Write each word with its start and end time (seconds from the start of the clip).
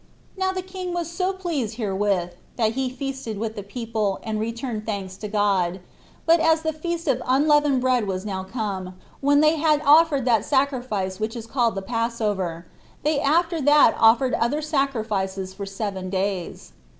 Now 0.35 0.51
the 0.51 0.63
king 0.63 0.93
was 0.95 1.11
so 1.11 1.31
pleased 1.31 1.75
herewith, 1.75 2.33
that 2.55 2.71
he 2.71 2.89
feasted 2.89 3.37
with 3.37 3.55
the 3.55 3.61
people, 3.61 4.19
and 4.23 4.39
returned 4.39 4.83
thanks 4.83 5.15
to 5.17 5.27
God; 5.27 5.79
but 6.25 6.39
as 6.39 6.63
the 6.63 6.73
feast 6.73 7.07
of 7.07 7.21
unleavened 7.23 7.81
bread 7.81 8.07
was 8.07 8.25
now 8.25 8.43
come, 8.43 8.95
when 9.19 9.41
they 9.41 9.57
had 9.57 9.79
offered 9.85 10.25
that 10.25 10.43
sacrifice 10.43 11.19
which 11.19 11.35
is 11.35 11.45
called 11.45 11.75
the 11.75 11.83
passover, 11.83 12.65
they 13.03 13.19
after 13.19 13.61
that 13.61 13.95
offered 13.99 14.33
other 14.33 14.59
sacrifices 14.59 15.53
for 15.53 15.67
seven 15.67 16.09
days. 16.09 16.73